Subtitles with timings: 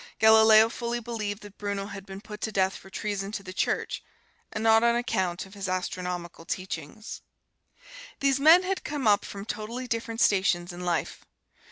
[0.17, 4.03] Galileo fully believed that Bruno had been put to death for treason to the Church,
[4.51, 7.21] and not on account of his astronomical teachings.
[8.19, 11.23] These men had come up from totally different stations in life.